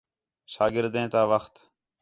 شاگردیں 0.53 1.07
تا 1.13 1.21
وخت 1.31 1.53